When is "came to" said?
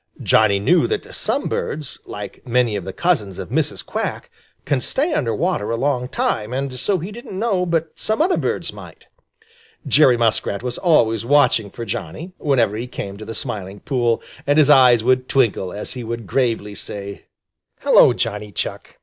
12.87-13.25